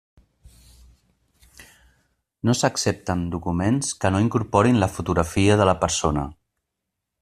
No 2.49 2.57
s'accepten 2.61 3.23
documents 3.37 3.93
que 4.01 4.15
no 4.15 4.25
incorporin 4.27 4.83
la 4.85 4.93
fotografia 4.99 5.63
de 5.63 5.73
la 5.73 5.81
persona. 5.87 6.29